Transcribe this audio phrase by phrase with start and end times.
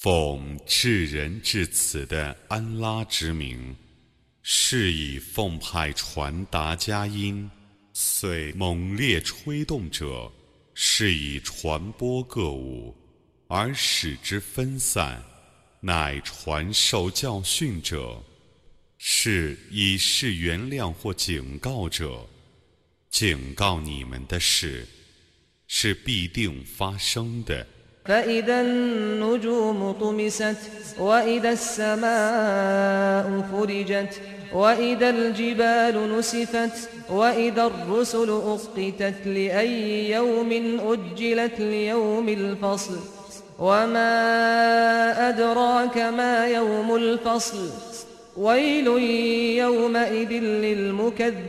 [0.00, 3.74] 奉至仁至此的安拉之名。
[4.42, 7.50] 是以奉派传达佳音，
[7.92, 10.32] 遂猛烈吹动者，
[10.72, 12.96] 是以传播各物，
[13.48, 15.20] 而使之分散；
[15.80, 18.22] 乃传授教训者，
[18.98, 22.24] 是以示原谅或警告者。
[23.10, 24.86] 警告你们的事，
[25.66, 27.66] 是必定发生的。
[28.07, 30.57] فإذا النجوم طمست
[30.99, 34.21] وإذا السماء فرجت
[34.53, 42.99] وإذا الجبال نسفت وإذا الرسل أقتت لأي يوم أجلت ليوم الفصل
[43.59, 47.69] وما أدراك ما يوم الفصل
[48.37, 48.87] ويل
[49.57, 51.43] يومئذ للمكذبين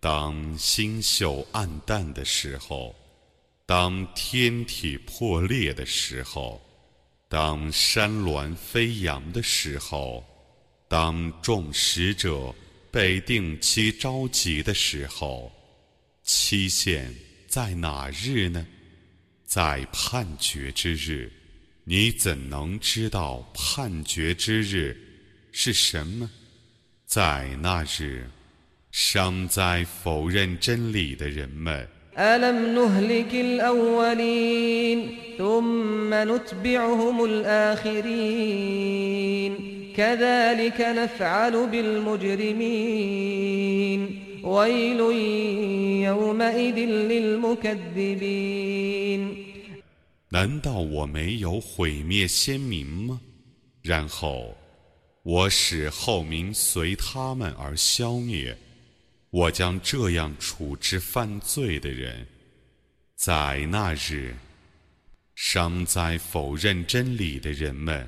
[0.00, 2.94] 当星宿暗淡的时候。
[3.67, 6.61] 当天体破裂的时候，
[7.27, 10.23] 当山峦飞扬的时候，
[10.87, 12.53] 当众使者
[12.91, 15.51] 被定期召集的时候，
[16.21, 17.11] 期限
[17.47, 18.65] 在哪日呢？
[19.45, 21.31] 在判决之日。
[21.87, 24.95] 你怎能知道判决之日
[25.51, 26.29] 是什么？
[27.07, 28.29] 在那日，
[28.91, 31.87] 尚在否认真理的人们。
[32.18, 38.72] ألم نهلك الأولين ثم نتبعهم الآخرين
[39.96, 42.80] كذلك نفعل بالمجرمين
[44.44, 45.00] ويل
[46.04, 46.78] يومئذ
[47.10, 48.30] للمكذبين
[50.32, 53.20] 难道我没有毁灭先民吗？
[53.82, 54.54] 然后
[55.22, 58.56] 我使后民随他们而消灭。
[59.35, 62.25] 我将这样处置犯罪的人，
[63.17, 64.33] 在那日，
[65.35, 68.07] 尚在否认真理的人们。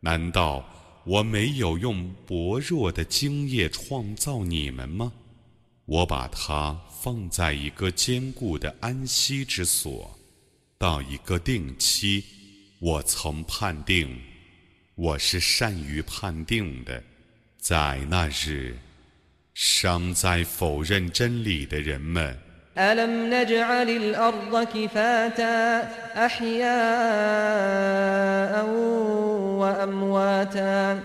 [0.00, 0.64] 难道
[1.04, 5.12] 我没有用薄弱的精液创造你们吗？
[5.84, 10.18] 我把它放在一个坚固的安息之所，
[10.76, 12.24] 到一个定期，
[12.80, 14.18] 我曾判定，
[14.96, 17.00] 我是善于判定的。
[17.56, 18.76] 在那日，
[19.54, 22.36] 尚在否认真理的人们。
[22.80, 26.70] ألم نجعل الأرض كفاتا أحياء
[29.60, 30.98] وأمواتا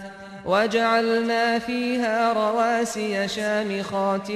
[0.45, 4.31] وجعلنا فيها رواسي شامخات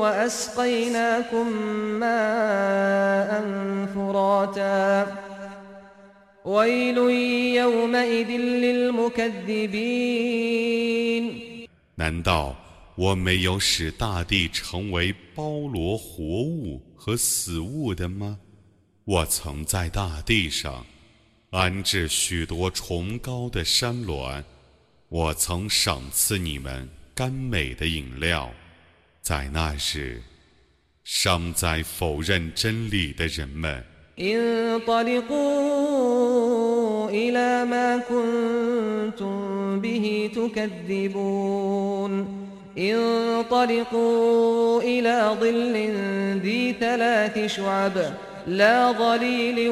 [0.00, 1.52] وأسقيناكم
[2.00, 3.44] ماء
[3.94, 5.06] فراتا.
[6.44, 6.98] ويل
[7.56, 9.48] يومئذ للمكذبين.
[12.98, 18.40] 我没有使大地成为包罗活物和死物的吗？
[19.04, 20.84] 我曾在大地上
[21.50, 24.42] 安置许多崇高的山峦，
[25.08, 28.50] 我曾赏赐你们甘美的饮料。
[29.22, 30.20] 在那时，
[31.04, 33.84] 尚在否认真理的人们。
[42.77, 44.41] انطلقوا
[44.81, 45.73] إلى ظل
[46.41, 48.13] ذي ثلاث شعب
[48.47, 49.69] لا ظليل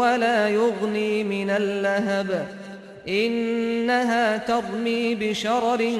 [0.00, 2.48] ولا يغني من اللهب
[3.08, 5.98] إنها ترمي بشرر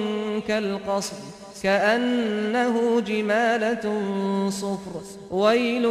[0.48, 1.16] كالقصر
[1.62, 4.00] كأنه جمالة
[4.50, 5.84] صفر ويل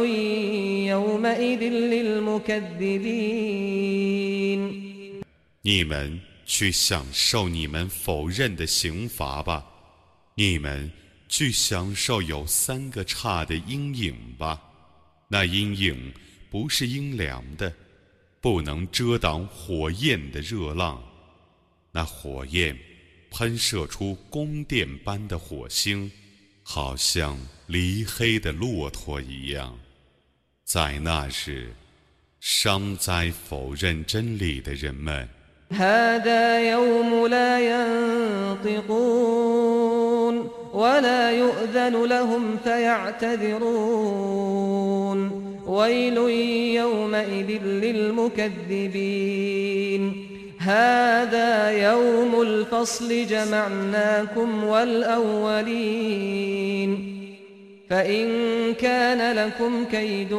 [0.88, 3.24] يومئذ للمكذبين
[5.66, 9.64] 你们去享受你们否认的刑罚吧。
[10.39, 10.89] 你们
[11.27, 14.57] 去享受有三个叉的阴影吧，
[15.27, 16.13] 那阴影
[16.49, 17.73] 不是阴凉的，
[18.39, 21.03] 不能遮挡火焰的热浪。
[21.91, 22.73] 那火焰
[23.29, 26.09] 喷射出宫殿般的火星，
[26.63, 27.37] 好像
[27.67, 29.77] 离黑的骆驼一样。
[30.63, 31.73] 在那日，
[32.39, 35.27] 伤灾否认真理的人们。
[40.98, 43.64] ولا يؤذن لهم فيعتذرون
[45.66, 46.16] ويل
[46.76, 48.94] يومئذ للمكذبين
[50.58, 56.14] هذا يوم الفصل جمعناكم والأولين
[57.90, 58.26] فإن
[58.74, 60.38] كان لكم كيد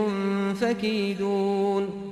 [0.61, 2.05] فكيدون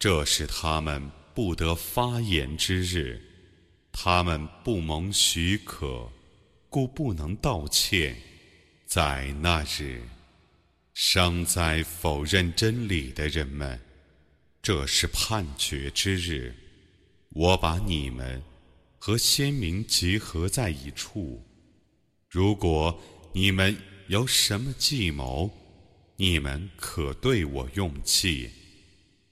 [0.00, 3.20] 这是他们不得发言之日，
[3.93, 6.11] 他们不蒙许可，
[6.67, 8.17] 故不能道歉。
[8.85, 10.01] 在那日，
[10.93, 13.79] 伤在否认真理的人们，
[14.61, 16.53] 这是判决之日。
[17.29, 18.43] 我把你们
[18.99, 21.41] 和先民集合在一处，
[22.29, 22.99] 如果
[23.31, 23.77] 你们。
[24.09, 25.49] 有什么计谋，
[26.17, 28.49] 你们可对我用计。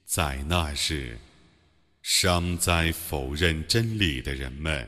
[0.06, 1.18] 在那日，
[2.01, 4.87] 伤在否认真理的人们。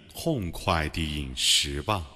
[0.14, 2.06] 痛快地饮食吧，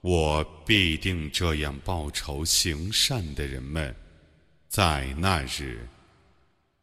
[0.00, 3.94] 我必定这样报仇行善的人们，
[4.68, 5.86] 在那日，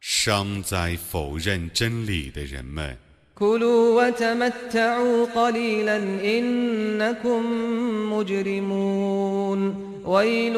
[0.00, 2.96] 伤在否认真理的人们。
[10.04, 10.56] ويل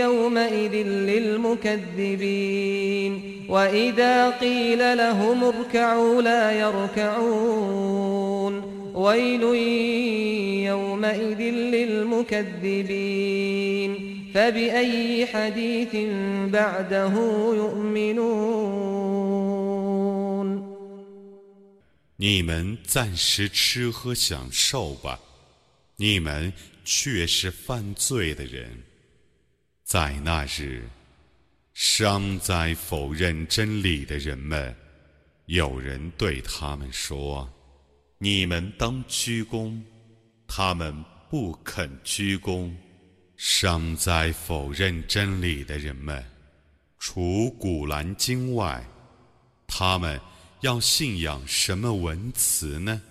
[0.00, 0.74] يومئذ
[1.10, 2.32] للمكذبين
[14.34, 15.92] فبأي حديث
[16.52, 17.14] بعده
[17.54, 18.60] يؤمنون
[22.16, 25.18] 你们暂时吃喝享受吧，
[25.96, 26.52] 你们
[26.84, 28.84] 却是犯罪的人。
[29.84, 30.88] 在那日，
[31.72, 34.76] 伤在否认真理的人们，
[35.46, 37.48] 有人对他们说。
[38.17, 39.81] 你们当鞠躬，
[40.47, 42.71] 他们不肯鞠躬。
[43.37, 46.23] 尚在否认真理的人们，
[46.97, 47.21] 除
[47.57, 48.81] 《古兰经》外，
[49.67, 50.17] 他们
[50.61, 53.01] 要信仰什么文词呢？